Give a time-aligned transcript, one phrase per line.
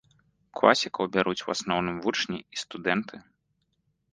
[0.61, 3.15] Класікаў бяруць у асноўным вучні і студэнты.